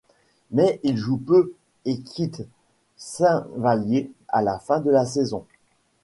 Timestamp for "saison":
5.05-5.45